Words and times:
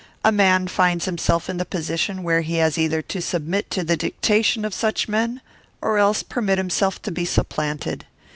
A 0.25 0.31
man 0.31 0.67
finds 0.67 1.05
himself 1.05 1.47
in 1.47 1.57
the 1.57 1.63
position 1.63 2.23
where 2.23 2.41
he 2.41 2.55
has 2.55 2.75
either 2.75 3.03
to 3.03 3.21
submit 3.21 3.69
to 3.69 3.83
the 3.83 3.95
dictation 3.95 4.65
of 4.65 4.73
such 4.73 5.07
men, 5.07 5.41
or 5.79 5.99
else 5.99 6.23
permit 6.23 6.57
himself 6.57 6.99
to 7.03 7.11
be 7.11 7.23
supplanted. 7.23 8.07